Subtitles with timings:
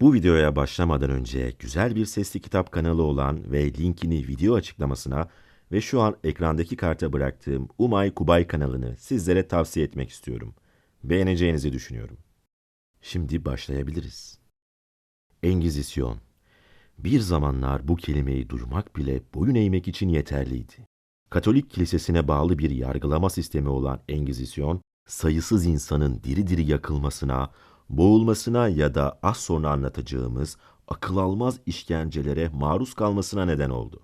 [0.00, 5.28] Bu videoya başlamadan önce güzel bir sesli kitap kanalı olan ve linkini video açıklamasına
[5.72, 10.54] ve şu an ekrandaki karta bıraktığım Umay Kubay kanalını sizlere tavsiye etmek istiyorum.
[11.04, 12.16] Beğeneceğinizi düşünüyorum.
[13.02, 14.38] Şimdi başlayabiliriz.
[15.42, 16.18] Engizisyon
[16.98, 20.86] Bir zamanlar bu kelimeyi duymak bile boyun eğmek için yeterliydi.
[21.30, 27.50] Katolik kilisesine bağlı bir yargılama sistemi olan Engizisyon, sayısız insanın diri diri yakılmasına,
[27.90, 30.56] boğulmasına ya da az sonra anlatacağımız
[30.88, 34.00] akıl almaz işkencelere maruz kalmasına neden oldu.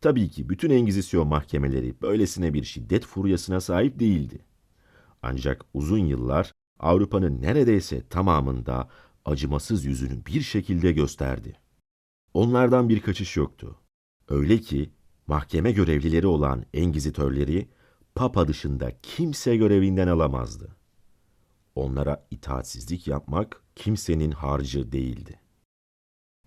[0.00, 4.38] Tabii ki bütün Engizisyon mahkemeleri böylesine bir şiddet furyasına sahip değildi.
[5.22, 8.88] Ancak uzun yıllar Avrupa'nın neredeyse tamamında
[9.24, 11.56] acımasız yüzünü bir şekilde gösterdi.
[12.34, 13.76] Onlardan bir kaçış yoktu.
[14.28, 14.90] Öyle ki
[15.26, 17.68] mahkeme görevlileri olan Engizitörleri
[18.14, 20.77] Papa dışında kimse görevinden alamazdı.
[21.78, 25.40] Onlara itaatsizlik yapmak kimsenin harcı değildi.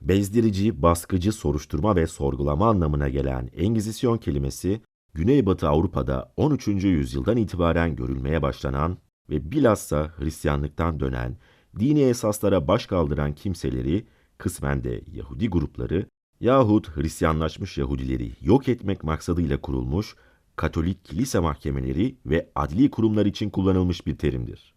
[0.02, 4.82] Bezdirici, baskıcı soruşturma ve sorgulama anlamına gelen Engizisyon kelimesi,
[5.14, 6.68] Güneybatı Avrupa'da 13.
[6.68, 8.98] yüzyıldan itibaren görülmeye başlanan
[9.30, 11.38] ve bilhassa Hristiyanlıktan dönen,
[11.80, 16.06] dini esaslara baş kaldıran kimseleri, kısmen de Yahudi grupları
[16.40, 20.16] yahut Hristiyanlaşmış Yahudileri yok etmek maksadıyla kurulmuş
[20.56, 24.71] Katolik kilise mahkemeleri ve adli kurumlar için kullanılmış bir terimdir.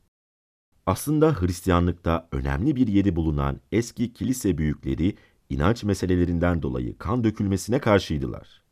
[0.87, 5.17] Aslında Hristiyanlıkta önemli bir yeri bulunan eski kilise büyükleri
[5.51, 8.63] inanç meselelerinden dolayı kan dökülmesine karşıydılar.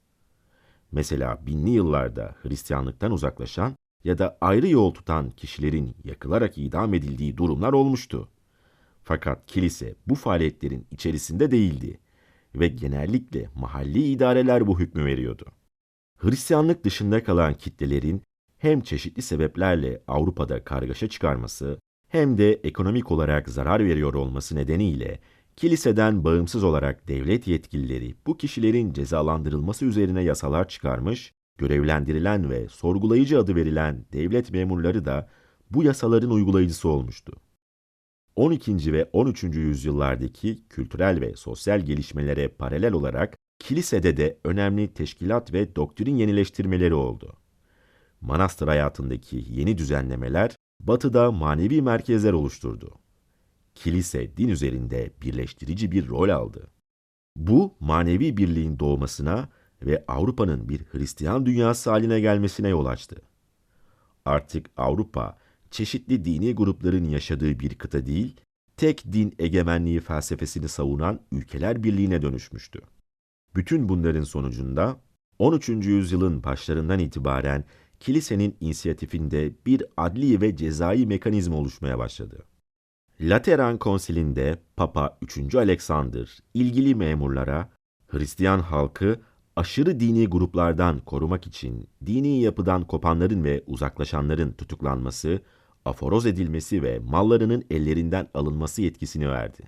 [0.93, 7.73] Mesela binli yıllarda Hristiyanlıktan uzaklaşan ya da ayrı yol tutan kişilerin yakılarak idam edildiği durumlar
[7.73, 8.29] olmuştu.
[9.03, 12.01] Fakat kilise bu faaliyetlerin içerisinde değildi
[12.55, 15.47] ve genellikle mahalli idareler bu hükmü veriyordu.
[16.19, 18.23] Hristiyanlık dışında kalan kitlelerin
[18.59, 21.79] hem çeşitli sebeplerle Avrupa'da kargaşa çıkarması
[22.13, 25.19] hem de ekonomik olarak zarar veriyor olması nedeniyle
[25.57, 33.56] kiliseden bağımsız olarak devlet yetkilileri bu kişilerin cezalandırılması üzerine yasalar çıkarmış, görevlendirilen ve sorgulayıcı adı
[33.56, 35.28] verilen devlet memurları da
[35.71, 37.33] bu yasaların uygulayıcısı olmuştu.
[38.37, 38.93] 12.
[38.93, 39.43] ve 13.
[39.43, 47.37] yüzyıllardaki kültürel ve sosyal gelişmelere paralel olarak kilisede de önemli teşkilat ve doktrin yenileştirmeleri oldu.
[48.21, 52.94] Manastır hayatındaki yeni düzenlemeler batıda manevi merkezler oluşturdu.
[53.75, 56.70] Kilise din üzerinde birleştirici bir rol aldı.
[57.37, 59.48] Bu manevi birliğin doğmasına
[59.82, 63.22] ve Avrupa'nın bir Hristiyan dünyası haline gelmesine yol açtı.
[64.25, 65.38] Artık Avrupa
[65.71, 68.41] çeşitli dini grupların yaşadığı bir kıta değil,
[68.76, 72.81] tek din egemenliği felsefesini savunan ülkeler birliğine dönüşmüştü.
[73.56, 75.00] Bütün bunların sonucunda
[75.38, 75.69] 13.
[75.69, 77.65] yüzyılın başlarından itibaren
[78.03, 82.45] kilisenin inisiyatifinde bir adli ve cezai mekanizma oluşmaya başladı.
[83.21, 85.55] Lateran Konsili'nde Papa 3.
[85.55, 87.71] Alexander ilgili memurlara
[88.09, 89.21] Hristiyan halkı
[89.57, 95.41] aşırı dini gruplardan korumak için dini yapıdan kopanların ve uzaklaşanların tutuklanması,
[95.84, 99.63] aforoz edilmesi ve mallarının ellerinden alınması yetkisini verdi.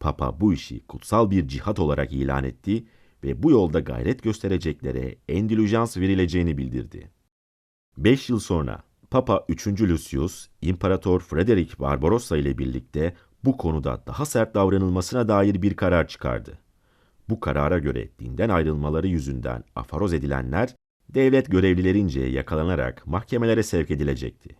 [0.00, 2.86] Papa bu işi kutsal bir cihat olarak ilan etti
[3.24, 7.15] ve bu yolda gayret göstereceklere endülüjans verileceğini bildirdi.
[7.98, 9.66] Beş yıl sonra Papa 3.
[9.66, 13.14] Lucius, İmparator Frederick Barbarossa ile birlikte
[13.44, 16.58] bu konuda daha sert davranılmasına dair bir karar çıkardı.
[17.28, 20.74] Bu karara göre dinden ayrılmaları yüzünden afaroz edilenler
[21.08, 24.56] devlet görevlilerince yakalanarak mahkemelere sevk edilecekti.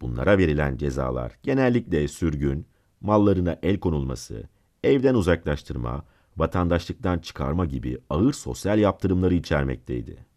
[0.00, 2.66] Bunlara verilen cezalar genellikle sürgün,
[3.00, 4.48] mallarına el konulması,
[4.84, 6.04] evden uzaklaştırma,
[6.36, 10.29] vatandaşlıktan çıkarma gibi ağır sosyal yaptırımları içermekteydi.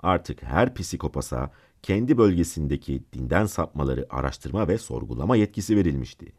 [0.00, 1.50] Artık her psikopasa
[1.82, 6.32] kendi bölgesindeki dinden sapmaları araştırma ve sorgulama yetkisi verilmişti.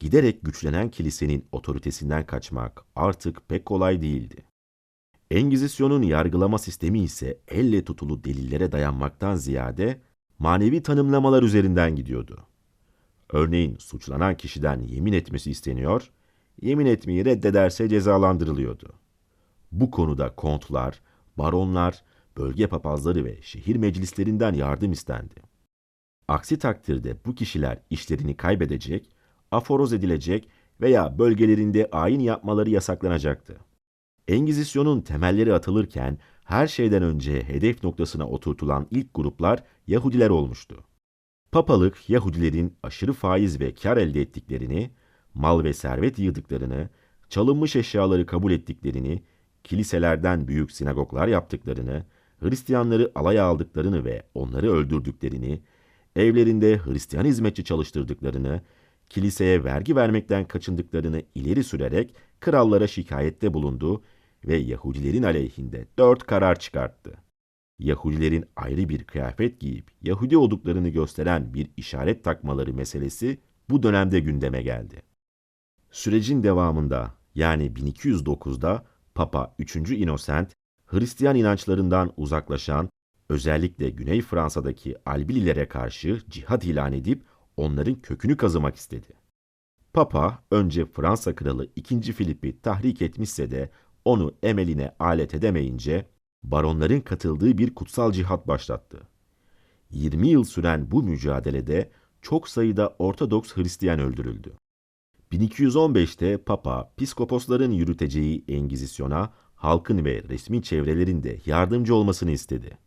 [0.00, 4.44] Giderek güçlenen kilisenin otoritesinden kaçmak artık pek kolay değildi.
[5.30, 10.00] Engizisyonun yargılama sistemi ise elle tutulu delillere dayanmaktan ziyade
[10.38, 12.46] manevi tanımlamalar üzerinden gidiyordu.
[13.32, 16.10] Örneğin suçlanan kişiden yemin etmesi isteniyor,
[16.62, 18.92] yemin etmeyi reddederse cezalandırılıyordu.
[19.72, 21.00] Bu konuda kontlar,
[21.38, 22.04] baronlar,
[22.36, 25.34] bölge papazları ve şehir meclislerinden yardım istendi.
[26.28, 29.10] Aksi takdirde bu kişiler işlerini kaybedecek,
[29.50, 30.48] aforoz edilecek
[30.80, 33.56] veya bölgelerinde ayin yapmaları yasaklanacaktı.
[34.28, 40.84] Engizisyonun temelleri atılırken her şeyden önce hedef noktasına oturtulan ilk gruplar Yahudiler olmuştu.
[41.52, 44.90] Papalık Yahudilerin aşırı faiz ve kar elde ettiklerini,
[45.34, 46.88] mal ve servet yığdıklarını,
[47.28, 49.22] çalınmış eşyaları kabul ettiklerini,
[49.64, 52.04] kiliselerden büyük sinagoglar yaptıklarını,
[52.40, 55.62] Hristiyanları alaya aldıklarını ve onları öldürdüklerini,
[56.16, 58.60] evlerinde Hristiyan hizmetçi çalıştırdıklarını,
[59.08, 64.02] kiliseye vergi vermekten kaçındıklarını ileri sürerek krallara şikayette bulundu
[64.46, 67.14] ve Yahudilerin aleyhinde dört karar çıkarttı.
[67.78, 73.38] Yahudilerin ayrı bir kıyafet giyip Yahudi olduklarını gösteren bir işaret takmaları meselesi
[73.70, 75.02] bu dönemde gündeme geldi.
[75.90, 79.76] Sürecin devamında yani 1209'da Papa 3.
[79.76, 80.52] Innocent,
[80.86, 82.88] Hristiyan inançlarından uzaklaşan,
[83.28, 87.22] özellikle Güney Fransa'daki Albililere karşı cihat ilan edip
[87.56, 89.06] onların kökünü kazımak istedi.
[89.92, 92.12] Papa önce Fransa kralı 2.
[92.12, 93.70] Filip'i tahrik etmişse de
[94.04, 96.06] onu emeline alet edemeyince
[96.44, 99.08] baronların katıldığı bir kutsal cihat başlattı.
[99.90, 101.90] 20 yıl süren bu mücadelede
[102.22, 104.56] çok sayıda Ortodoks Hristiyan öldürüldü.
[105.32, 112.78] 1215'te Papa, piskoposların yürüteceği Engizisyon'a halkın ve resmi çevrelerin de yardımcı olmasını istedi.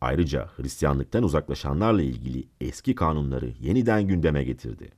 [0.00, 4.90] Ayrıca Hristiyanlıktan uzaklaşanlarla ilgili eski kanunları yeniden gündeme getirdi.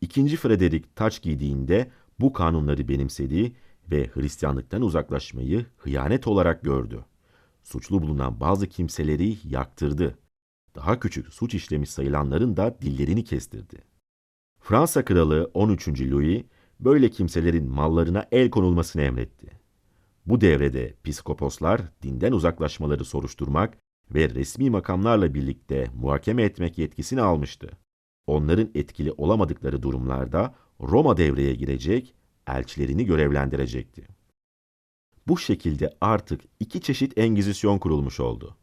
[0.00, 1.90] İkinci Frederick taç giydiğinde
[2.20, 3.52] bu kanunları benimsedi
[3.90, 7.04] ve Hristiyanlıktan uzaklaşmayı hıyanet olarak gördü.
[7.62, 10.18] Suçlu bulunan bazı kimseleri yaktırdı.
[10.74, 13.78] Daha küçük suç işlemiş sayılanların da dillerini kestirdi.
[14.60, 15.88] Fransa kralı 13.
[15.88, 16.44] Louis
[16.80, 19.59] böyle kimselerin mallarına el konulmasını emretti.
[20.30, 23.78] Bu devrede piskoposlar dinden uzaklaşmaları soruşturmak
[24.14, 27.70] ve resmi makamlarla birlikte muhakeme etmek yetkisini almıştı.
[28.26, 32.14] Onların etkili olamadıkları durumlarda Roma devreye girecek,
[32.46, 34.06] elçilerini görevlendirecekti.
[35.28, 38.56] Bu şekilde artık iki çeşit engizisyon kurulmuş oldu.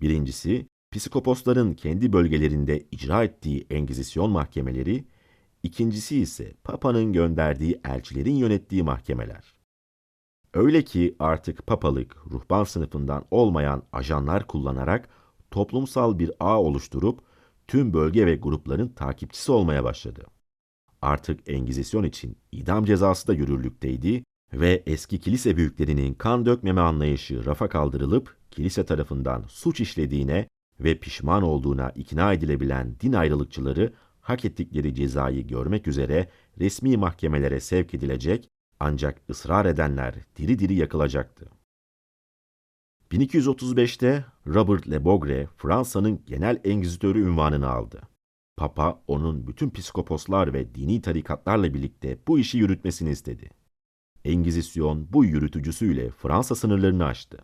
[0.00, 5.04] Birincisi, psikoposların kendi bölgelerinde icra ettiği engizisyon mahkemeleri,
[5.62, 9.61] ikincisi ise Papa'nın gönderdiği elçilerin yönettiği mahkemeler.
[10.54, 15.08] Öyle ki artık papalık ruhban sınıfından olmayan ajanlar kullanarak
[15.50, 17.20] toplumsal bir ağ oluşturup
[17.68, 20.26] tüm bölge ve grupların takipçisi olmaya başladı.
[21.02, 27.68] Artık Engizisyon için idam cezası da yürürlükteydi ve eski kilise büyüklerinin kan dökmeme anlayışı rafa
[27.68, 30.48] kaldırılıp kilise tarafından suç işlediğine
[30.80, 36.28] ve pişman olduğuna ikna edilebilen din ayrılıkçıları hak ettikleri cezayı görmek üzere
[36.60, 38.48] resmi mahkemelere sevk edilecek
[38.84, 41.50] ancak ısrar edenler diri diri yakılacaktı.
[43.10, 48.02] 1235'te Robert Le Bogre Fransa'nın genel engizitörü ünvanını aldı.
[48.56, 53.50] Papa onun bütün psikoposlar ve dini tarikatlarla birlikte bu işi yürütmesini istedi.
[54.24, 57.38] Engizisyon bu yürütücüsüyle Fransa sınırlarını aştı.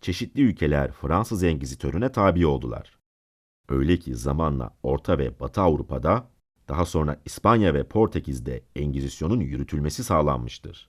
[0.00, 2.98] Çeşitli ülkeler Fransız engizitörüne tabi oldular.
[3.68, 6.31] Öyle ki zamanla Orta ve Batı Avrupa'da,
[6.68, 10.88] daha sonra İspanya ve Portekiz'de Engizisyon'un yürütülmesi sağlanmıştır.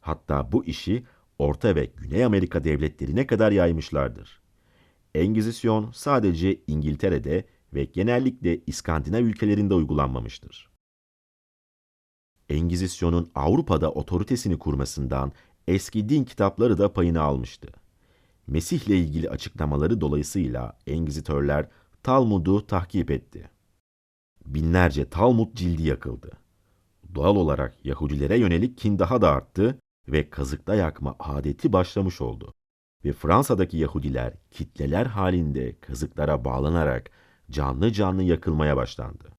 [0.00, 1.04] Hatta bu işi
[1.38, 4.40] Orta ve Güney Amerika devletlerine kadar yaymışlardır.
[5.14, 7.44] Engizisyon sadece İngiltere'de
[7.74, 10.68] ve genellikle İskandinav ülkelerinde uygulanmamıştır.
[12.48, 15.32] Engizisyon'un Avrupa'da otoritesini kurmasından
[15.68, 17.68] eski din kitapları da payını almıştı.
[18.46, 21.68] Mesih'le ilgili açıklamaları dolayısıyla Engizitörler
[22.02, 23.50] Talmud'u tahkip etti.
[24.54, 26.32] Binlerce Talmud cildi yakıldı.
[27.14, 29.78] Doğal olarak Yahudilere yönelik kin daha da arttı
[30.08, 32.54] ve kazıkta yakma adeti başlamış oldu.
[33.04, 37.10] Ve Fransa'daki Yahudiler kitleler halinde kazıklara bağlanarak
[37.50, 39.32] canlı canlı yakılmaya başlandı.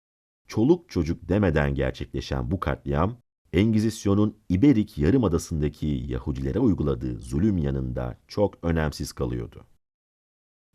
[0.47, 3.17] Çoluk çocuk demeden gerçekleşen bu katliam,
[3.53, 9.65] Engizisyon'un İberik Yarımadası'ndaki Yahudilere uyguladığı zulüm yanında çok önemsiz kalıyordu.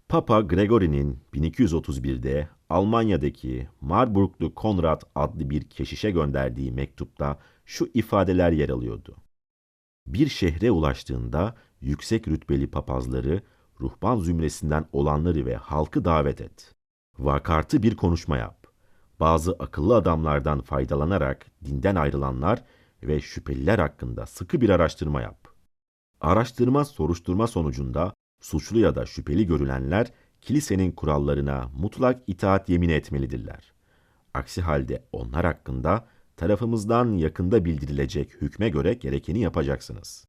[0.09, 9.17] Papa Gregory'nin 1231'de Almanya'daki Marburglu Konrad adlı bir keşişe gönderdiği mektupta şu ifadeler yer alıyordu.
[10.07, 13.43] Bir şehre ulaştığında yüksek rütbeli papazları,
[13.81, 16.75] ruhban zümresinden olanları ve halkı davet et.
[17.19, 18.67] Vakartı bir konuşma yap.
[19.21, 22.65] Bazı akıllı adamlardan faydalanarak dinden ayrılanlar
[23.03, 25.49] ve şüpheliler hakkında sıkı bir araştırma yap.
[26.21, 33.73] Araştırma soruşturma sonucunda suçlu ya da şüpheli görülenler kilisenin kurallarına mutlak itaat yemin etmelidirler.
[34.35, 40.25] Aksi halde onlar hakkında tarafımızdan yakında bildirilecek hükme göre gerekeni yapacaksınız.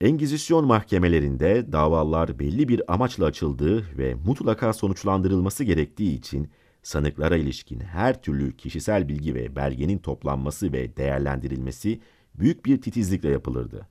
[0.00, 6.50] Engizisyon mahkemelerinde davalar belli bir amaçla açıldığı ve mutlaka sonuçlandırılması gerektiği için
[6.82, 12.00] sanıklara ilişkin her türlü kişisel bilgi ve belgenin toplanması ve değerlendirilmesi
[12.34, 13.88] büyük bir titizlikle yapılırdı.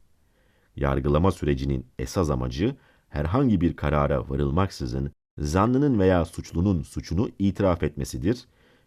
[0.76, 2.76] Yargılama sürecinin esas amacı
[3.10, 8.46] herhangi bir karara varılmaksızın zanlının veya suçlunun suçunu itiraf etmesidir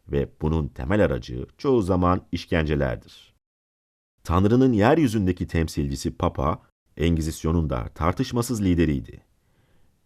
[0.08, 3.34] ve bunun temel aracı çoğu zaman işkencelerdir.
[4.24, 6.62] Tanrı'nın yeryüzündeki temsilcisi Papa,
[6.96, 9.20] Engizisyon'un da tartışmasız lideriydi.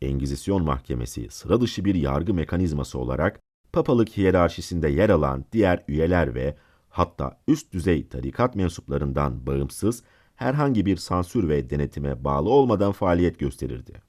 [0.03, 3.41] Engizisyon Mahkemesi sıra dışı bir yargı mekanizması olarak
[3.73, 6.57] papalık hiyerarşisinde yer alan diğer üyeler ve
[6.89, 10.03] hatta üst düzey tarikat mensuplarından bağımsız
[10.37, 14.03] herhangi bir sansür ve denetime bağlı olmadan faaliyet gösterirdi.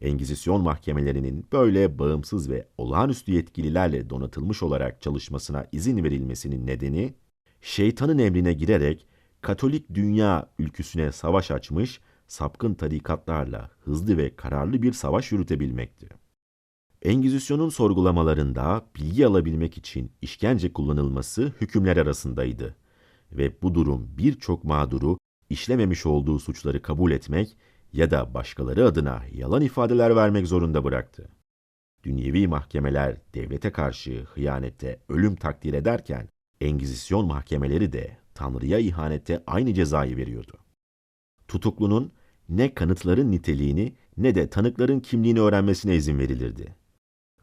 [0.00, 7.14] Engizisyon mahkemelerinin böyle bağımsız ve olağanüstü yetkililerle donatılmış olarak çalışmasına izin verilmesinin nedeni,
[7.60, 9.06] şeytanın emrine girerek
[9.40, 16.08] Katolik dünya ülküsüne savaş açmış, sapkın tarikatlarla hızlı ve kararlı bir savaş yürütebilmekti.
[17.02, 22.76] Engizisyon'un sorgulamalarında bilgi alabilmek için işkence kullanılması hükümler arasındaydı
[23.32, 25.18] ve bu durum birçok mağduru
[25.50, 27.56] işlememiş olduğu suçları kabul etmek
[27.96, 31.28] ya da başkaları adına yalan ifadeler vermek zorunda bıraktı.
[32.04, 36.28] Dünyevi mahkemeler devlete karşı hıyanette ölüm takdir ederken,
[36.60, 40.52] Engizisyon mahkemeleri de Tanrı'ya ihanette aynı cezayı veriyordu.
[41.48, 42.12] Tutuklunun
[42.48, 46.76] ne kanıtların niteliğini ne de tanıkların kimliğini öğrenmesine izin verilirdi.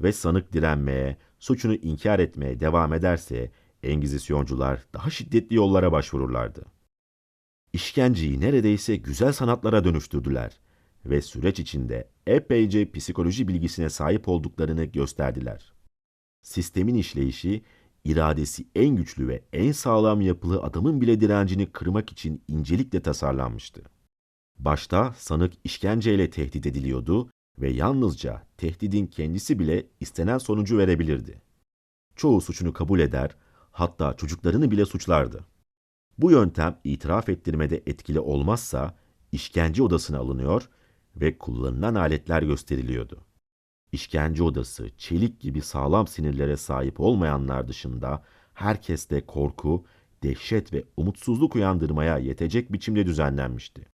[0.02, 3.52] Ve sanık direnmeye, suçunu inkar etmeye devam ederse
[3.84, 6.66] Engizisyoncular daha şiddetli yollara başvururlardı.
[7.74, 10.60] İşkenceyi neredeyse güzel sanatlara dönüştürdüler
[11.06, 15.74] ve süreç içinde epeyce psikoloji bilgisine sahip olduklarını gösterdiler.
[16.42, 17.63] Sistemin işleyişi,
[18.03, 23.82] iradesi en güçlü ve en sağlam yapılı adamın bile direncini kırmak için incelikle tasarlanmıştı.
[24.60, 31.42] Başta sanık işkenceyle tehdit ediliyordu ve yalnızca tehdidin kendisi bile istenen sonucu verebilirdi.
[32.15, 33.36] Çoğu suçunu kabul eder,
[33.72, 35.46] hatta çocuklarını bile suçlardı.
[36.17, 38.96] Bu yöntem itiraf ettirmede etkili olmazsa
[39.32, 40.70] işkence odasına alınıyor
[41.15, 43.22] ve kullanılan aletler gösteriliyordu.
[43.91, 49.86] İşkence odası çelik gibi sağlam sinirlere sahip olmayanlar dışında herkeste korku,
[50.24, 53.88] dehşet ve umutsuzluk uyandırmaya yetecek biçimde düzenlenmişti.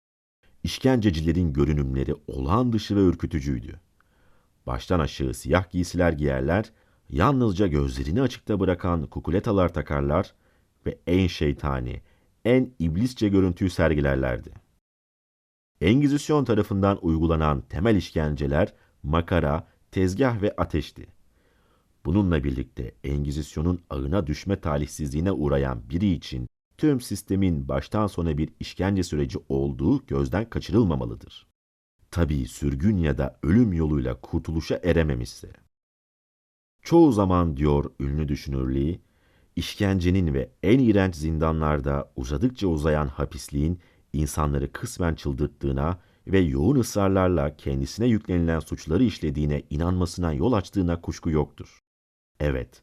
[0.64, 3.80] İşkencecilerin görünümleri olağan dışı ve ürkütücüydü.
[4.68, 6.72] Baştan aşağı siyah giysiler giyerler,
[7.10, 10.34] yalnızca gözlerini açıkta bırakan kukuletalar takarlar
[10.86, 12.02] ve en şeytani,
[12.46, 14.52] en iblisçe görüntüyü sergilerlerdi.
[15.82, 21.08] Engizisyon tarafından uygulanan temel işkenceler makara, tezgah ve ateşti.
[22.06, 29.04] Bununla birlikte Engizisyon'un ağına düşme talihsizliğine uğrayan biri için tüm sistemin baştan sona bir işkence
[29.04, 31.48] süreci olduğu gözden kaçırılmamalıdır.
[32.12, 35.52] Tabii sürgün ya da ölüm yoluyla kurtuluşa erememişse.
[36.82, 39.00] Çoğu zaman diyor ünlü düşünür Lee,
[39.58, 43.80] işkencenin ve en iğrenç zindanlarda uzadıkça uzayan hapisliğin
[44.14, 51.80] insanları kısmen çıldırttığına ve yoğun ısrarlarla kendisine yüklenilen suçları işlediğine inanmasına yol açtığına kuşku yoktur.
[52.40, 52.82] Evet,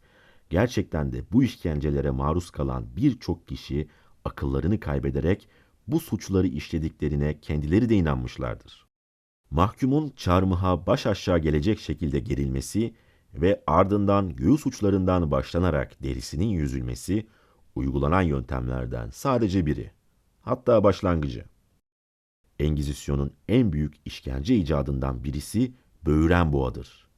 [0.51, 3.89] gerçekten de bu işkencelere maruz kalan birçok kişi
[4.25, 5.49] akıllarını kaybederek
[5.87, 8.87] bu suçları işlediklerine kendileri de inanmışlardır.
[9.51, 12.95] Mahkumun çarmıha baş aşağı gelecek şekilde gerilmesi
[13.35, 17.27] ve ardından göğüs uçlarından başlanarak derisinin yüzülmesi
[17.75, 19.91] uygulanan yöntemlerden sadece biri.
[20.43, 21.45] Hatta başlangıcı.
[22.59, 25.73] Engizisyon'un en büyük işkence icadından birisi
[26.07, 27.09] böğüren boğadır.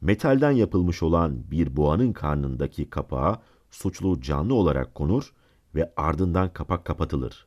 [0.00, 5.32] Metalden yapılmış olan bir boğanın karnındaki kapağa suçlu canlı olarak konur
[5.74, 7.46] ve ardından kapak kapatılır.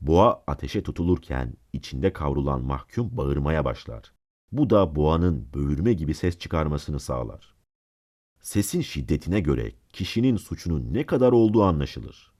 [0.00, 4.17] Boğa ateşe tutulurken içinde kavrulan mahkum bağırmaya başlar.
[4.52, 7.54] Bu da boğanın böğürme gibi ses çıkarmasını sağlar.
[8.40, 12.32] Sesin şiddetine göre kişinin suçunun ne kadar olduğu anlaşılır.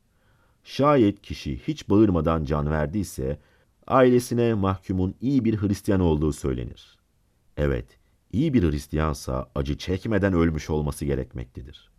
[0.65, 3.41] Şayet kişi hiç bağırmadan can verdiyse,
[3.87, 6.99] ailesine mahkumun iyi bir Hristiyan olduğu söylenir.
[7.57, 7.99] Evet,
[8.33, 11.91] iyi bir Hristiyansa acı çekmeden ölmüş olması gerekmektedir.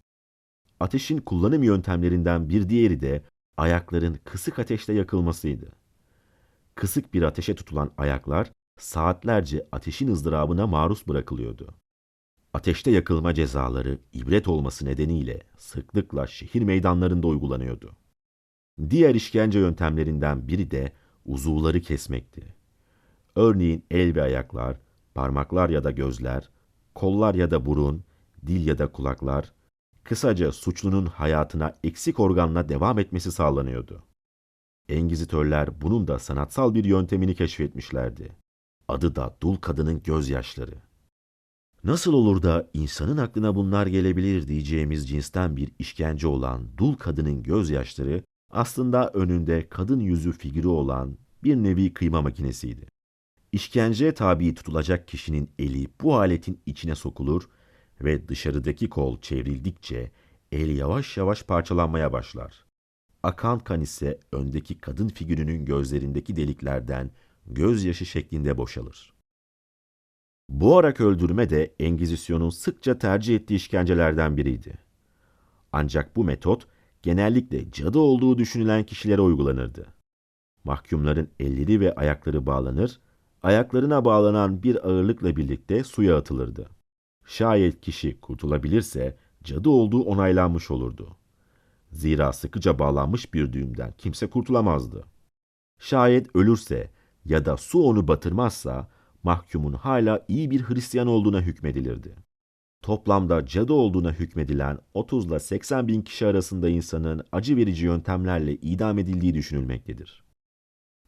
[0.79, 3.23] Ateşin kullanım yöntemlerinden bir diğeri de
[3.57, 5.71] ayakların kısık ateşte yakılmasıydı.
[6.75, 8.51] Kısık bir ateşe tutulan ayaklar
[8.81, 11.75] saatlerce ateşin ızdırabına maruz bırakılıyordu.
[12.53, 17.95] Ateşte yakılma cezaları ibret olması nedeniyle sıklıkla şehir meydanlarında uygulanıyordu.
[18.89, 20.91] Diğer işkence yöntemlerinden biri de
[21.25, 22.55] uzuvları kesmekti.
[23.35, 24.77] Örneğin el ve ayaklar,
[25.15, 26.49] parmaklar ya da gözler,
[26.95, 28.03] kollar ya da burun,
[28.47, 29.53] dil ya da kulaklar,
[30.03, 34.03] kısaca suçlunun hayatına eksik organla devam etmesi sağlanıyordu.
[34.89, 38.35] Engizitörler bunun da sanatsal bir yöntemini keşfetmişlerdi.
[38.89, 40.75] Adı da dul kadının gözyaşları.
[41.83, 48.23] Nasıl olur da insanın aklına bunlar gelebilir diyeceğimiz cinsten bir işkence olan dul kadının gözyaşları
[48.51, 52.87] aslında önünde kadın yüzü figürü olan bir nevi kıyma makinesiydi.
[53.51, 57.49] İşkenceye tabi tutulacak kişinin eli bu aletin içine sokulur
[58.03, 60.11] ve dışarıdaki kol çevrildikçe
[60.51, 62.65] el yavaş yavaş parçalanmaya başlar.
[63.23, 67.11] Akan kan ise öndeki kadın figürünün gözlerindeki deliklerden
[67.49, 69.13] gözyaşı şeklinde boşalır.
[70.49, 74.77] Boğarak öldürme de Engizisyon'un sıkça tercih ettiği işkencelerden biriydi.
[75.71, 76.67] Ancak bu metot
[77.01, 79.93] genellikle cadı olduğu düşünülen kişilere uygulanırdı.
[80.63, 82.99] Mahkumların elleri ve ayakları bağlanır,
[83.43, 86.69] ayaklarına bağlanan bir ağırlıkla birlikte suya atılırdı.
[87.25, 91.15] Şayet kişi kurtulabilirse cadı olduğu onaylanmış olurdu.
[91.91, 95.05] Zira sıkıca bağlanmış bir düğümden kimse kurtulamazdı.
[95.79, 96.91] Şayet ölürse
[97.25, 98.87] ya da su onu batırmazsa
[99.23, 102.15] mahkumun hala iyi bir Hristiyan olduğuna hükmedilirdi.
[102.81, 108.99] Toplamda cadı olduğuna hükmedilen 30 ile 80 bin kişi arasında insanın acı verici yöntemlerle idam
[108.99, 110.23] edildiği düşünülmektedir.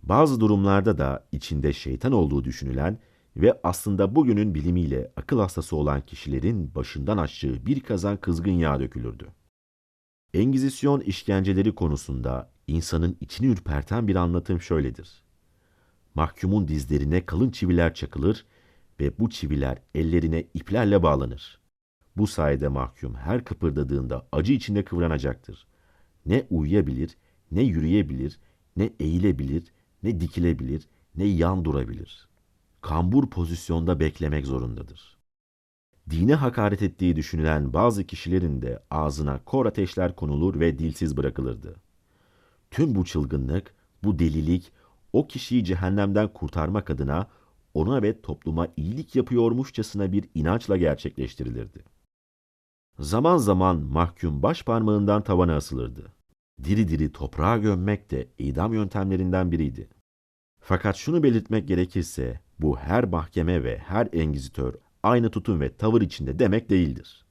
[0.03, 2.99] Bazı durumlarda da içinde şeytan olduğu düşünülen
[3.35, 9.27] ve aslında bugünün bilimiyle akıl hastası olan kişilerin başından açtığı bir kazan kızgın yağ dökülürdü.
[10.33, 15.23] Engizisyon işkenceleri konusunda insanın içini ürperten bir anlatım şöyledir.
[16.15, 18.45] Mahkumun dizlerine kalın çiviler çakılır
[18.99, 21.59] ve bu çiviler ellerine iplerle bağlanır.
[22.17, 25.67] Bu sayede mahkum her kıpırdadığında acı içinde kıvranacaktır.
[26.25, 27.17] Ne uyuyabilir,
[27.51, 28.39] ne yürüyebilir,
[28.77, 29.63] ne eğilebilir,
[30.03, 32.27] ne dikilebilir, ne yan durabilir.
[32.81, 35.17] Kambur pozisyonda beklemek zorundadır.
[36.09, 41.75] Dine hakaret ettiği düşünülen bazı kişilerin de ağzına kor ateşler konulur ve dilsiz bırakılırdı.
[42.71, 44.71] Tüm bu çılgınlık, bu delilik
[45.13, 47.27] o kişiyi cehennemden kurtarmak adına
[47.73, 51.83] ona ve topluma iyilik yapıyormuşçasına bir inançla gerçekleştirilirdi.
[52.99, 56.13] Zaman zaman mahkum baş parmağından tavana asılırdı.
[56.63, 59.89] Diri diri toprağa gömmek de idam yöntemlerinden biriydi.
[60.59, 66.39] Fakat şunu belirtmek gerekirse bu her mahkeme ve her engizitör aynı tutum ve tavır içinde
[66.39, 67.25] demek değildir.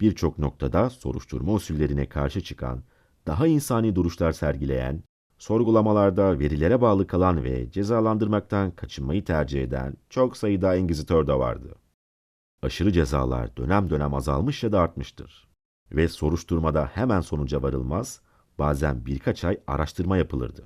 [0.00, 2.82] Birçok noktada soruşturma usullerine karşı çıkan,
[3.26, 5.02] daha insani duruşlar sergileyen,
[5.38, 11.74] sorgulamalarda verilere bağlı kalan ve cezalandırmaktan kaçınmayı tercih eden çok sayıda engizitör de vardı.
[12.62, 15.48] Aşırı cezalar dönem dönem azalmış ya da artmıştır.
[15.92, 18.20] Ve soruşturmada hemen sonuca varılmaz,
[18.58, 20.64] bazen birkaç ay araştırma yapılırdı.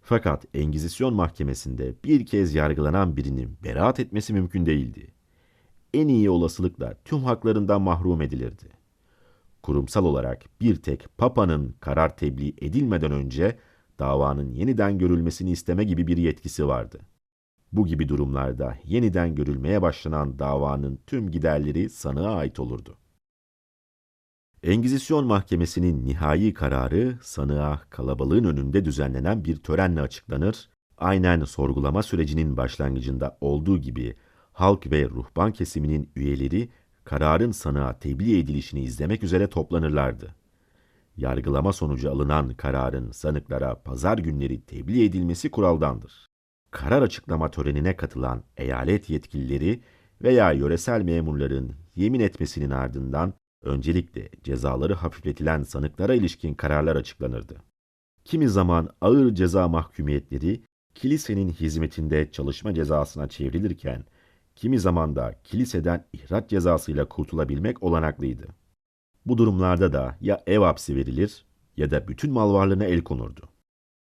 [0.00, 5.14] Fakat Engizisyon mahkemesinde bir kez yargılanan birinin beraat etmesi mümkün değildi.
[5.94, 8.68] En iyi olasılıkla tüm haklarından mahrum edilirdi.
[9.62, 13.58] Kurumsal olarak bir tek Papa'nın karar tebliğ edilmeden önce
[13.98, 17.00] davanın yeniden görülmesini isteme gibi bir yetkisi vardı.
[17.72, 22.98] Bu gibi durumlarda yeniden görülmeye başlanan davanın tüm giderleri sanığa ait olurdu.
[24.62, 33.38] Engizisyon Mahkemesi'nin nihai kararı sanığa kalabalığın önünde düzenlenen bir törenle açıklanır, aynen sorgulama sürecinin başlangıcında
[33.40, 34.16] olduğu gibi
[34.52, 36.68] halk ve ruhban kesiminin üyeleri
[37.04, 40.34] kararın sanığa tebliğ edilişini izlemek üzere toplanırlardı.
[41.16, 46.26] Yargılama sonucu alınan kararın sanıklara pazar günleri tebliğ edilmesi kuraldandır.
[46.70, 49.80] Karar açıklama törenine katılan eyalet yetkilileri
[50.22, 57.56] veya yöresel memurların yemin etmesinin ardından öncelikle cezaları hafifletilen sanıklara ilişkin kararlar açıklanırdı.
[58.24, 60.62] Kimi zaman ağır ceza mahkumiyetleri
[60.94, 64.04] kilisenin hizmetinde çalışma cezasına çevrilirken,
[64.56, 68.46] kimi zaman da kiliseden ihraç cezasıyla kurtulabilmek olanaklıydı.
[69.26, 71.44] Bu durumlarda da ya ev hapsi verilir
[71.76, 73.48] ya da bütün mal varlığına el konurdu.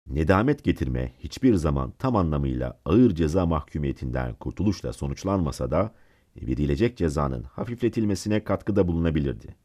[0.07, 5.95] Nedamet getirme hiçbir zaman tam anlamıyla ağır ceza mahkumiyetinden kurtuluşla sonuçlanmasa da
[6.37, 9.57] verilecek cezanın hafifletilmesine katkıda bulunabilirdi.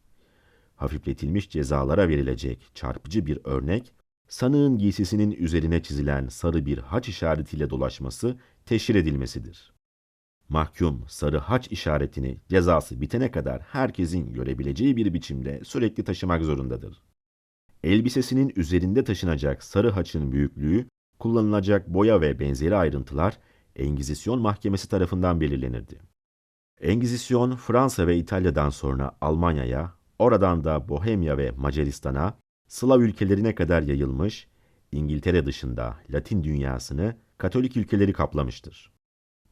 [0.75, 3.93] Hafifletilmiş cezalara verilecek çarpıcı bir örnek,
[4.27, 9.78] sanığın giysisinin üzerine çizilen sarı bir haç işaretiyle dolaşması teşhir edilmesidir.
[10.49, 17.01] Mahkum sarı haç işaretini cezası bitene kadar herkesin görebileceği bir biçimde sürekli taşımak zorundadır.
[17.83, 20.85] Elbisesinin üzerinde taşınacak sarı haçın büyüklüğü,
[21.19, 23.37] kullanılacak boya ve benzeri ayrıntılar
[23.75, 25.99] Engizisyon Mahkemesi tarafından belirlenirdi.
[26.81, 34.47] Engizisyon Fransa ve İtalya'dan sonra Almanya'ya, oradan da Bohemya ve Macaristan'a, Slav ülkelerine kadar yayılmış,
[34.91, 38.98] İngiltere dışında Latin dünyasını Katolik ülkeleri kaplamıştır.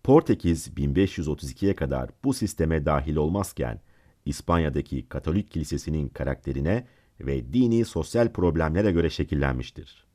[0.08, 3.82] Portekiz 1532'ye kadar bu sisteme dahil olmazken,
[4.26, 6.88] İspanya'daki Katolik kilisesinin karakterine
[7.20, 10.08] ve dini sosyal problemlere göre şekillenmiştir.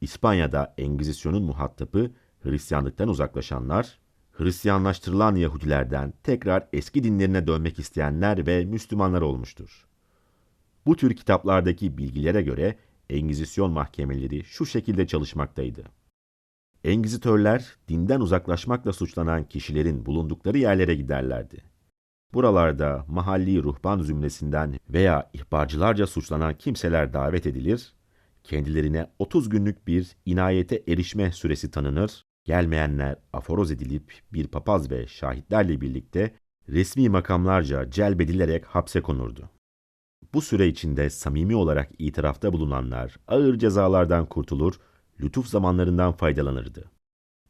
[0.00, 2.10] İspanya'da Engizisyon'un muhatabı
[2.40, 3.98] Hristiyanlıktan uzaklaşanlar,
[4.32, 9.86] Hristiyanlaştırılan Yahudilerden tekrar eski dinlerine dönmek isteyenler ve Müslümanlar olmuştur.
[10.86, 12.76] Bu tür kitaplardaki bilgilere göre
[13.10, 15.97] Engizisyon mahkemeleri şu şekilde çalışmaktaydı.
[16.84, 21.64] Engizitörler dinden uzaklaşmakla suçlanan kişilerin bulundukları yerlere giderlerdi.
[22.34, 27.94] Buralarda mahalli ruhban zümresinden veya ihbarcılarca suçlanan kimseler davet edilir,
[28.44, 35.80] kendilerine 30 günlük bir inayete erişme süresi tanınır Gelmeyenler aforoz edilip bir papaz ve şahitlerle
[35.80, 36.34] birlikte
[36.68, 39.50] resmi makamlarca celbedilerek hapse konurdu.
[40.34, 44.80] Bu süre içinde samimi olarak itirafta bulunanlar ağır cezalardan kurtulur,
[45.20, 46.90] lütuf zamanlarından faydalanırdı.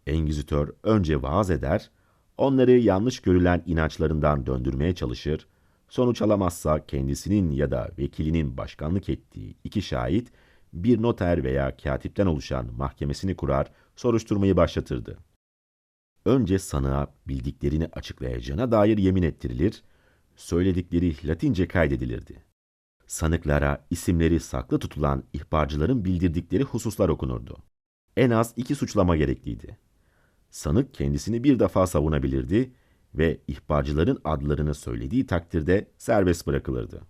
[0.07, 1.91] Engizitör önce vaaz eder,
[2.37, 5.47] onları yanlış görülen inançlarından döndürmeye çalışır,
[5.89, 10.33] sonuç alamazsa kendisinin ya da vekilinin başkanlık ettiği iki şahit,
[10.73, 15.19] bir noter veya katipten oluşan mahkemesini kurar, soruşturmayı başlatırdı.
[16.25, 19.83] Önce sanığa bildiklerini açıklayacağına dair yemin ettirilir,
[20.37, 22.48] söyledikleri Latince kaydedilirdi.
[23.09, 27.57] Sanıklara isimleri saklı tutulan ihbarcıların bildirdikleri hususlar okunurdu.
[28.17, 29.79] En az iki suçlama gerekliydi.
[30.51, 32.73] Sanık kendisini bir defa savunabilirdi
[33.15, 37.03] ve ihbarcıların adlarını söylediği takdirde serbest bırakılırdı.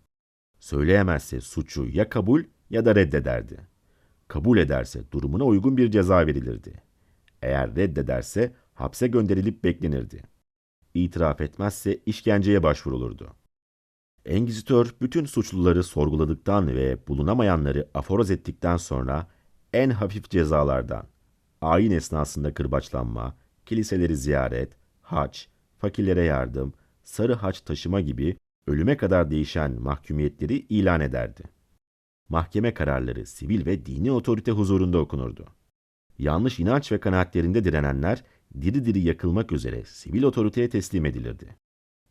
[0.60, 3.60] Söyleyemezse suçu ya kabul ya da reddederdi.
[4.28, 6.82] Kabul ederse durumuna uygun bir ceza verilirdi.
[7.42, 10.22] Eğer reddederse hapse gönderilip beklenirdi.
[10.94, 13.34] İtiraf etmezse işkenceye başvurulurdu.
[14.28, 19.26] Engizitör bütün suçluları sorguladıktan ve bulunamayanları aforoz ettikten sonra
[19.72, 21.06] en hafif cezalardan,
[21.60, 23.36] ayin esnasında kırbaçlanma,
[23.66, 26.72] kiliseleri ziyaret, haç, fakirlere yardım,
[27.04, 28.36] sarı haç taşıma gibi
[28.66, 31.42] ölüme kadar değişen mahkumiyetleri ilan ederdi.
[32.28, 35.46] Mahkeme kararları sivil ve dini otorite huzurunda okunurdu.
[36.18, 38.24] Yanlış inanç ve kanaatlerinde direnenler
[38.60, 41.56] diri diri yakılmak üzere sivil otoriteye teslim edilirdi.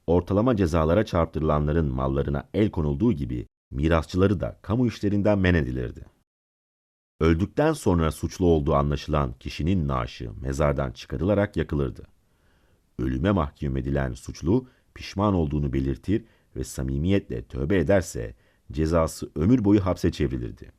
[0.08, 6.06] Ortalama cezalara çarptırılanların mallarına el konulduğu gibi mirasçıları da kamu işlerinden men edilirdi.
[7.20, 12.08] Öldükten sonra suçlu olduğu anlaşılan kişinin naaşı mezardan çıkarılarak yakılırdı.
[13.00, 18.36] Ölüme mahkum edilen suçlu pişman olduğunu belirtir ve samimiyetle tövbe ederse
[18.72, 20.72] cezası ömür boyu hapse çevrilirdi.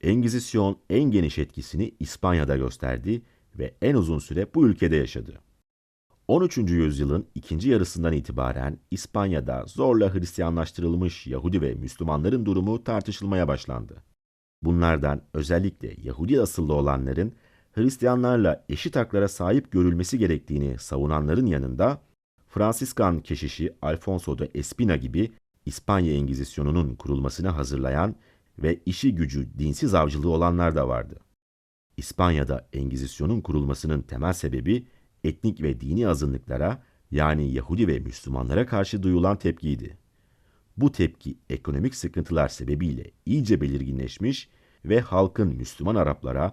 [0.00, 3.22] Engizisyon en geniş etkisini İspanya'da gösterdi
[3.58, 5.40] ve en uzun süre bu ülkede yaşadı.
[6.30, 6.58] 13.
[6.58, 14.02] yüzyılın ikinci yarısından itibaren İspanya'da zorla Hristiyanlaştırılmış Yahudi ve Müslümanların durumu tartışılmaya başlandı.
[14.62, 17.32] Bunlardan özellikle Yahudi asıllı olanların
[17.72, 22.00] Hristiyanlarla eşit haklara sahip görülmesi gerektiğini savunanların yanında
[22.48, 25.32] Fransiskan keşişi Alfonso de Espina gibi
[25.66, 28.14] İspanya Engizisyonunun kurulmasını hazırlayan
[28.58, 31.20] ve işi gücü dinsiz avcılığı olanlar da vardı.
[31.96, 34.86] İspanya'da Engizisyonun kurulmasının temel sebebi
[35.24, 39.98] etnik ve dini azınlıklara yani Yahudi ve Müslümanlara karşı duyulan tepkiydi.
[40.76, 44.48] Bu tepki ekonomik sıkıntılar sebebiyle iyice belirginleşmiş
[44.84, 46.52] ve halkın Müslüman Araplara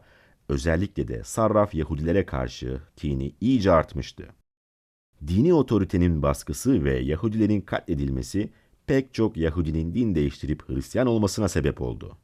[0.50, 4.28] özellikle de sarraf Yahudilere karşı kini iyice artmıştı.
[5.28, 8.50] Dini otoritenin baskısı ve Yahudilerin katledilmesi
[8.88, 12.18] pek çok Yahudinin din değiştirip Hristiyan olmasına sebep oldu.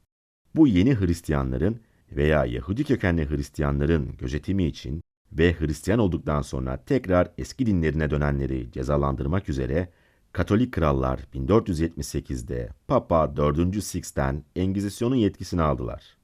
[0.56, 1.80] Bu yeni Hristiyanların
[2.12, 5.02] veya Yahudi kökenli Hristiyanların gözetimi için
[5.38, 9.90] ve Hristiyan olduktan sonra tekrar eski dinlerine dönenleri cezalandırmak üzere
[10.32, 13.84] Katolik krallar 1478'de Papa 4.
[13.84, 16.18] Sixten Engizisyon'un yetkisini aldılar.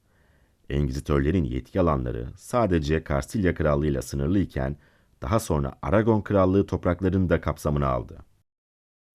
[0.70, 4.76] Engizitörlerin yetki alanları sadece Kastilya Krallığı'yla sınırlı iken
[5.22, 8.18] daha sonra Aragon Krallığı topraklarını da kapsamına aldı.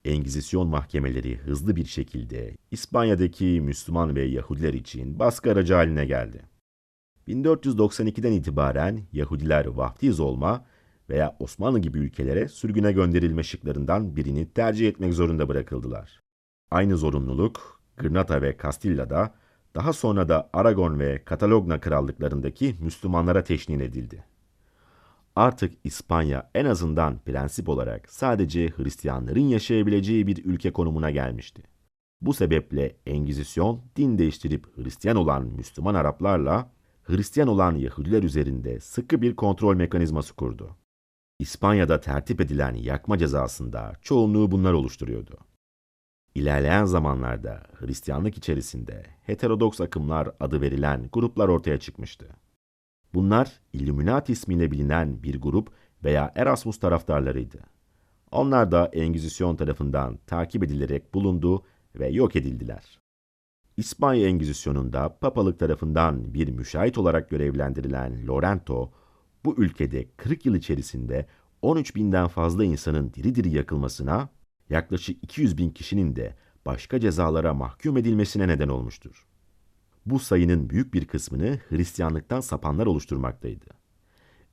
[0.04, 6.55] Engizisyon mahkemeleri hızlı bir şekilde İspanya'daki Müslüman ve Yahudiler için baskı aracı haline geldi.
[7.28, 10.64] 1492'den itibaren Yahudiler vaftiz olma
[11.08, 16.20] veya Osmanlı gibi ülkelere sürgüne gönderilme şıklarından birini tercih etmek zorunda bırakıldılar.
[16.70, 19.34] Aynı zorunluluk Granada ve Castilla'da,
[19.74, 24.24] daha sonra da Aragon ve Katalogna krallıklarındaki Müslümanlara teşnin edildi.
[25.36, 31.62] Artık İspanya en azından prensip olarak sadece Hristiyanların yaşayabileceği bir ülke konumuna gelmişti.
[32.20, 36.70] Bu sebeple Engizisyon din değiştirip Hristiyan olan Müslüman Araplarla
[37.06, 40.76] Hristiyan olan Yahudiler üzerinde sıkı bir kontrol mekanizması kurdu.
[41.38, 45.38] İspanya'da tertip edilen yakma cezasında çoğunluğu bunlar oluşturuyordu.
[46.34, 52.28] İlerleyen zamanlarda Hristiyanlık içerisinde heterodoks akımlar adı verilen gruplar ortaya çıkmıştı.
[53.14, 55.70] Bunlar Illuminati ismiyle bilinen bir grup
[56.04, 57.58] veya Erasmus taraftarlarıydı.
[58.30, 61.64] Onlar da Engizisyon tarafından takip edilerek bulundu
[61.94, 63.05] ve yok edildiler.
[63.76, 68.92] İspanya Engizisyonunda papalık tarafından bir müşahit olarak görevlendirilen Lorento,
[69.44, 71.26] bu ülkede 40 yıl içerisinde
[71.62, 74.28] 13 binden fazla insanın diri diri yakılmasına,
[74.70, 76.36] yaklaşık 200 bin kişinin de
[76.66, 79.26] başka cezalara mahkum edilmesine neden olmuştur.
[80.06, 83.66] Bu sayının büyük bir kısmını Hristiyanlıktan sapanlar oluşturmaktaydı.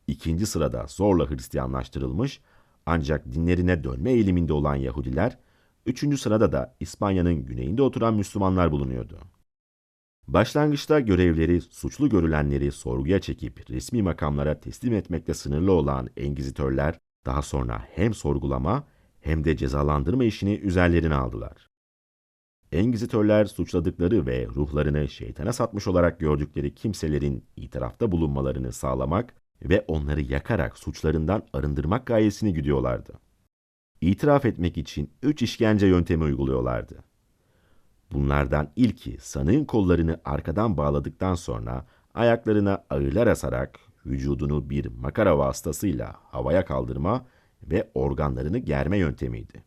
[0.07, 2.41] İkinci sırada zorla Hristiyanlaştırılmış
[2.85, 5.37] ancak dinlerine dönme eğiliminde olan Yahudiler,
[5.85, 9.19] üçüncü sırada da İspanya'nın güneyinde oturan Müslümanlar bulunuyordu.
[10.27, 17.85] Başlangıçta görevleri suçlu görülenleri sorguya çekip resmi makamlara teslim etmekte sınırlı olan engizitörler daha sonra
[17.95, 18.87] hem sorgulama
[19.21, 21.69] hem de cezalandırma işini üzerlerine aldılar.
[22.71, 30.77] Engizitörler suçladıkları ve ruhlarını şeytana satmış olarak gördükleri kimselerin itirafta bulunmalarını sağlamak ve onları yakarak
[30.77, 33.13] suçlarından arındırmak gayesini güdüyorlardı.
[34.03, 37.03] İtiraf etmek için üç işkence yöntemi uyguluyorlardı.
[38.11, 46.65] Bunlardan ilki sanığın kollarını arkadan bağladıktan sonra ayaklarına ağırlar asarak vücudunu bir makara vasıtasıyla havaya
[46.65, 47.25] kaldırma
[47.63, 49.63] ve organlarını germe yöntemiydi.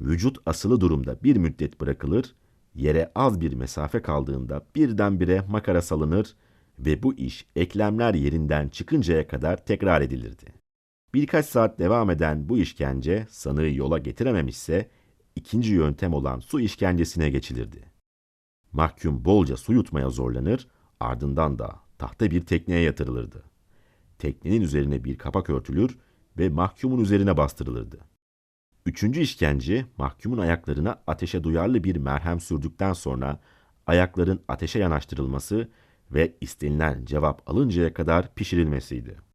[0.00, 2.34] Vücut asılı durumda bir müddet bırakılır,
[2.74, 6.34] yere az bir mesafe kaldığında birdenbire makara salınır
[6.78, 10.63] ve bu iş eklemler yerinden çıkıncaya kadar tekrar edilirdi.
[11.14, 14.90] Birkaç saat devam eden bu işkence sanığı yola getirememişse
[15.36, 17.90] ikinci yöntem olan su işkencesine geçilirdi.
[18.72, 20.68] Mahkum bolca su yutmaya zorlanır,
[21.00, 23.44] ardından da tahta bir tekneye yatırılırdı.
[24.18, 25.98] Teknenin üzerine bir kapak örtülür
[26.38, 27.98] ve mahkumun üzerine bastırılırdı.
[28.86, 33.40] Üçüncü işkence, mahkumun ayaklarına ateşe duyarlı bir merhem sürdükten sonra
[33.86, 35.68] ayakların ateşe yanaştırılması
[36.10, 39.33] ve istenilen cevap alıncaya kadar pişirilmesiydi.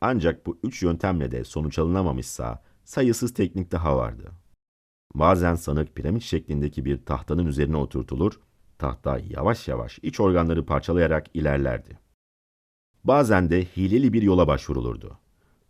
[0.00, 4.32] Ancak bu üç yöntemle de sonuç alınamamışsa sayısız teknik daha vardı.
[5.14, 8.40] Bazen sanık piramit şeklindeki bir tahtanın üzerine oturtulur,
[8.78, 11.98] tahta yavaş yavaş iç organları parçalayarak ilerlerdi.
[13.04, 15.18] Bazen de hileli bir yola başvurulurdu.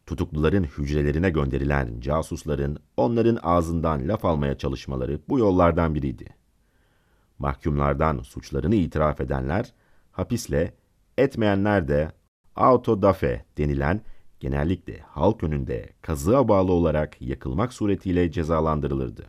[0.06, 6.36] Tutukluların hücrelerine gönderilen casusların onların ağzından laf almaya çalışmaları bu yollardan biriydi.
[7.38, 9.74] Mahkumlardan suçlarını itiraf edenler,
[10.12, 10.74] hapisle,
[11.18, 12.12] etmeyenler de
[12.56, 14.00] auto dafe denilen
[14.40, 19.26] genellikle halk önünde kazığa bağlı olarak yakılmak suretiyle cezalandırılırdı.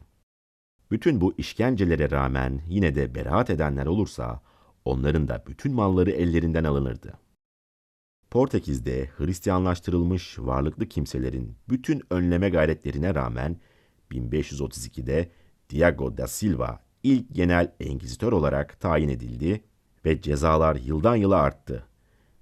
[0.92, 4.42] Bütün bu işkencelere rağmen yine de beraat edenler olursa
[4.86, 7.14] onların da bütün malları ellerinden alınırdı.
[8.32, 13.58] Portekiz'de Hristiyanlaştırılmış varlıklı kimselerin bütün önleme gayretlerine rağmen
[14.12, 15.32] 1532'de
[15.70, 19.64] Diego da Silva ilk genel engizitör olarak tayin edildi
[20.06, 21.88] ve cezalar yıldan yıla arttı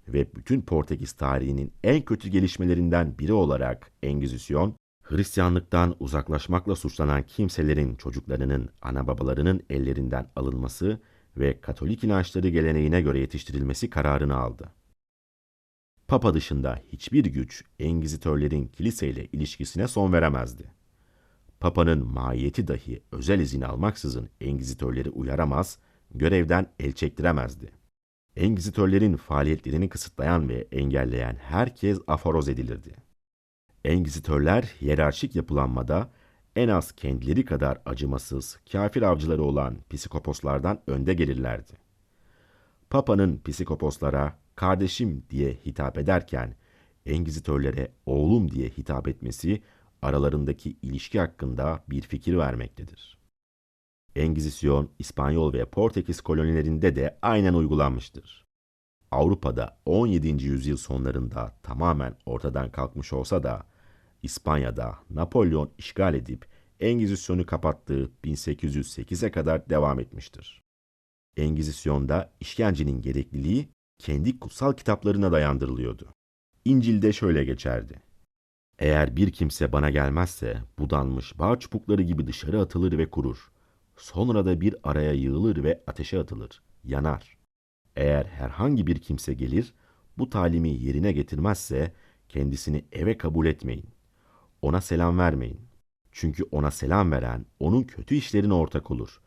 [0.07, 8.69] ve bütün Portekiz tarihinin en kötü gelişmelerinden biri olarak Engizisyon, Hristiyanlıktan uzaklaşmakla suçlanan kimselerin çocuklarının
[8.81, 10.99] ana babalarının ellerinden alınması
[11.37, 14.71] ve Katolik inançları geleneğine göre yetiştirilmesi kararını aldı.
[16.07, 20.71] Papa dışında hiçbir güç Engizitörlerin kiliseyle ilişkisine son veremezdi.
[21.59, 25.79] Papa'nın mahiyeti dahi özel izin almaksızın Engizitörleri uyaramaz,
[26.11, 27.84] görevden el çektiremezdi.
[28.35, 32.95] Engizitörlerin faaliyetlerini kısıtlayan ve engelleyen herkes aforoz edilirdi.
[33.85, 36.09] Engizitörler hiyerarşik yapılanmada
[36.55, 41.73] en az kendileri kadar acımasız, kafir avcıları olan psikoposlardan önde gelirlerdi.
[42.89, 46.55] Papa'nın psikoposlara kardeşim diye hitap ederken
[47.05, 49.61] Engizitörlere oğlum diye hitap etmesi
[50.01, 53.17] aralarındaki ilişki hakkında bir fikir vermektedir.
[54.15, 58.45] Engizisyon, İspanyol ve Portekiz kolonilerinde de aynen uygulanmıştır.
[59.11, 60.27] Avrupa'da 17.
[60.45, 63.63] yüzyıl sonlarında tamamen ortadan kalkmış olsa da
[64.23, 66.45] İspanya'da Napolyon işgal edip
[66.79, 70.61] Engizisyonu kapattığı 1808'e kadar devam etmiştir.
[71.37, 76.13] Engizisyonda işkencenin gerekliliği kendi kutsal kitaplarına dayandırılıyordu.
[76.65, 78.01] İncil'de şöyle geçerdi.
[78.79, 83.51] Eğer bir kimse bana gelmezse budanmış bağ çubukları gibi dışarı atılır ve kurur.
[83.97, 87.37] Sonra da bir araya yığılır ve ateşe atılır, yanar.
[87.95, 89.73] Eğer herhangi bir kimse gelir,
[90.17, 91.93] bu talimi yerine getirmezse
[92.29, 93.89] kendisini eve kabul etmeyin.
[94.61, 95.61] Ona selam vermeyin.
[96.11, 99.21] Çünkü ona selam veren onun kötü işlerine ortak olur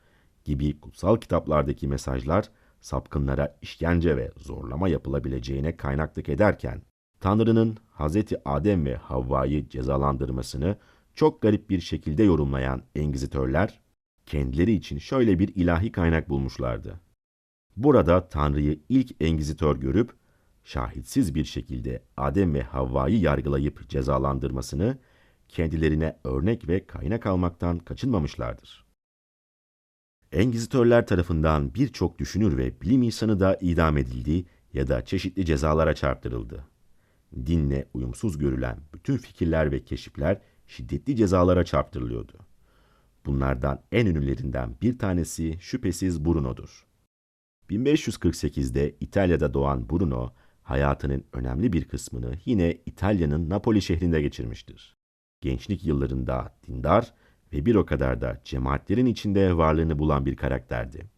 [0.44, 2.50] gibi kutsal kitaplardaki mesajlar
[2.80, 6.82] sapkınlara işkence ve zorlama yapılabileceğine kaynaklık ederken
[7.20, 8.16] Tanrı'nın Hz.
[8.44, 10.76] Adem ve Havva'yı cezalandırmasını
[11.14, 13.80] çok garip bir şekilde yorumlayan Engizitörler
[14.28, 17.00] kendileri için şöyle bir ilahi kaynak bulmuşlardı.
[17.76, 20.12] Burada Tanrı'yı ilk Engizitör görüp
[20.64, 24.98] şahitsiz bir şekilde Adem ve Havva'yı yargılayıp cezalandırmasını
[25.48, 28.84] kendilerine örnek ve kaynak almaktan kaçınmamışlardır.
[30.32, 36.64] Engizitörler tarafından birçok düşünür ve bilim insanı da idam edildi ya da çeşitli cezalara çarptırıldı.
[37.46, 42.47] Dinle uyumsuz görülen bütün fikirler ve keşifler şiddetli cezalara çarptırılıyordu.
[43.26, 46.86] Bunlardan en ünlülerinden bir tanesi şüphesiz Bruno'dur.
[47.70, 54.96] 1548'de İtalya'da doğan Bruno, hayatının önemli bir kısmını yine İtalya'nın Napoli şehrinde geçirmiştir.
[55.40, 57.14] Gençlik yıllarında dindar
[57.52, 61.10] ve bir o kadar da cemaatlerin içinde varlığını bulan bir karakterdi.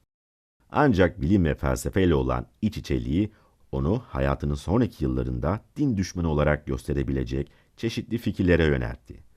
[0.71, 3.31] Ancak bilim ve felsefeyle olan iç içeliği
[3.73, 9.30] onu hayatının sonraki yıllarında din düşmanı olarak gösterebilecek çeşitli fikirlere yöneltti.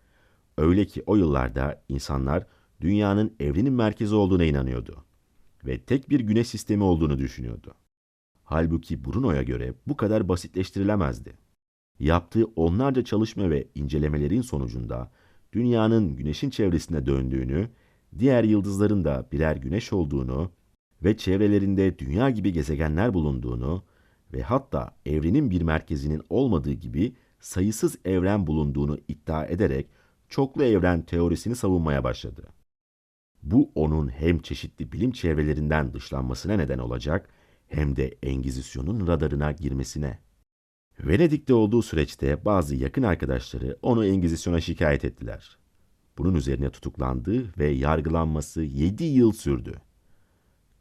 [0.58, 2.48] Öyle ki o yıllarda insanlar
[2.82, 5.06] dünyanın evrenin merkezi olduğuna inanıyordu
[5.66, 7.74] ve tek bir güneş sistemi olduğunu düşünüyordu.
[8.44, 11.34] Halbuki Bruno'ya göre bu kadar basitleştirilemezdi.
[12.00, 15.12] Yaptığı onlarca çalışma ve incelemelerin sonucunda
[15.54, 17.70] dünyanın güneşin çevresinde döndüğünü,
[18.20, 20.52] diğer yıldızların da birer güneş olduğunu
[21.04, 23.84] ve çevrelerinde dünya gibi gezegenler bulunduğunu
[24.34, 29.88] ve hatta evrenin bir merkezinin olmadığı gibi sayısız evren bulunduğunu iddia ederek
[30.34, 32.48] çoklu evren teorisini savunmaya başladı.
[33.44, 37.30] Bu onun hem çeşitli bilim çevrelerinden dışlanmasına neden olacak
[37.68, 40.20] hem de Engizisyon'un radarına girmesine.
[41.00, 45.58] Venedik'te olduğu süreçte bazı yakın arkadaşları onu Engizisyon'a şikayet ettiler.
[46.18, 49.74] Bunun üzerine tutuklandı ve yargılanması 7 yıl sürdü.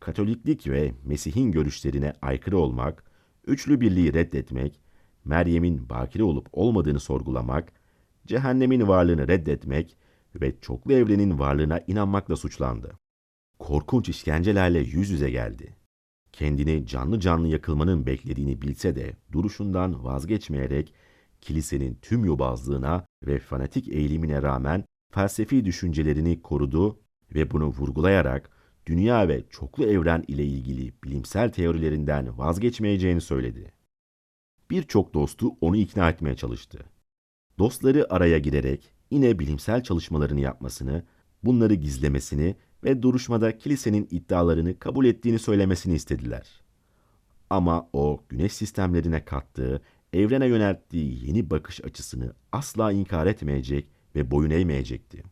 [0.01, 3.05] Katoliklik ve Mesih'in görüşlerine aykırı olmak,
[3.47, 4.81] üçlü birliği reddetmek,
[5.25, 7.82] Meryem'in bakire olup olmadığını sorgulamak,
[8.27, 9.97] cehennemin varlığını reddetmek
[10.41, 12.93] ve çoklu evrenin varlığına inanmakla suçlandı.
[13.59, 15.77] Korkunç işkencelerle yüz yüze geldi.
[16.33, 20.95] Kendini canlı canlı yakılmanın beklediğini bilse de duruşundan vazgeçmeyerek
[21.41, 27.01] kilisenin tüm yobazlığına ve fanatik eğilimine rağmen felsefi düşüncelerini korudu
[27.35, 28.51] ve bunu vurgulayarak
[28.87, 33.73] dünya ve çoklu evren ile ilgili bilimsel teorilerinden vazgeçmeyeceğini söyledi.
[34.71, 36.92] Birçok dostu onu ikna etmeye çalıştı.
[37.63, 41.05] Dostları araya girerek yine bilimsel çalışmalarını yapmasını,
[41.45, 46.63] bunları gizlemesini ve duruşmada kilisenin iddialarını kabul ettiğini söylemesini istediler.
[47.51, 54.51] Ama o güneş sistemlerine kattığı, evrene yönelttiği yeni bakış açısını asla inkar etmeyecek ve boyun
[54.51, 55.23] eğmeyecekti.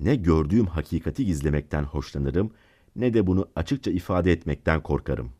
[0.00, 2.50] Ne gördüğüm hakikati gizlemekten hoşlanırım
[2.96, 5.32] ne de bunu açıkça ifade etmekten korkarım.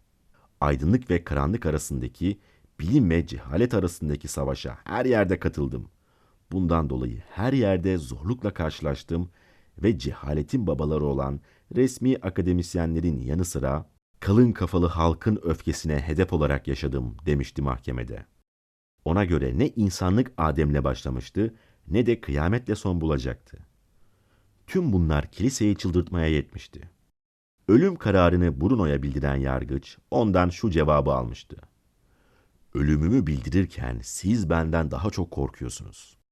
[0.61, 2.39] Aydınlık ve karanlık arasındaki,
[2.81, 5.94] bilim ve cehalet arasındaki savaşa her yerde katıldım.
[6.55, 9.31] Bundan dolayı her yerde zorlukla karşılaştım
[9.83, 11.41] ve cehaletin babaları olan
[11.77, 13.91] resmi akademisyenlerin yanı sıra
[14.21, 18.27] kalın kafalı halkın öfkesine hedef olarak yaşadım demişti mahkemede.
[19.05, 21.55] Ona göre ne insanlık Adem'le başlamıştı
[21.89, 23.59] ne de kıyametle son bulacaktı.
[24.67, 26.91] Tüm bunlar kiliseyi çıldırtmaya yetmişti.
[27.69, 31.57] Ölüm kararını Bruno'ya bildiren yargıç ondan şu cevabı almıştı.
[32.75, 36.24] Ölümümü bildirirken siz benden daha çok korkuyorsunuz.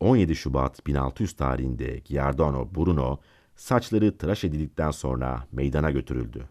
[0.00, 3.20] 17 Şubat 1600 tarihinde Giordano Bruno
[3.56, 6.48] saçları tıraş edildikten sonra meydana götürüldü.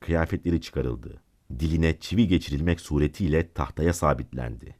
[0.00, 1.22] Kıyafetleri çıkarıldı.
[1.58, 4.76] Diline çivi geçirilmek suretiyle tahtaya sabitlendi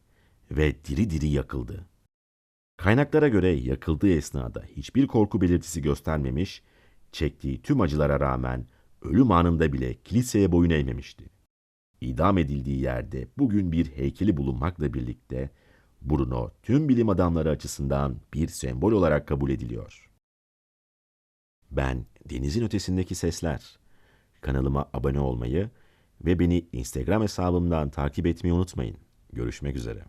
[0.51, 1.87] ve diri diri yakıldı.
[2.77, 6.63] Kaynaklara göre yakıldığı esnada hiçbir korku belirtisi göstermemiş,
[7.13, 8.67] çektiği tüm acılara rağmen
[9.03, 11.25] ölüm anında bile kiliseye boyun eğmemişti.
[12.01, 15.51] İdam edildiği yerde bugün bir heykeli bulunmakla birlikte
[16.03, 20.11] Bruno tüm bilim adamları açısından bir sembol olarak kabul ediliyor.
[21.71, 23.79] Ben Denizin Ötesindeki Sesler.
[24.41, 25.71] Kanalıma abone olmayı
[26.21, 28.97] ve beni Instagram hesabımdan takip etmeyi unutmayın.
[29.33, 30.05] Görüşmek üzere.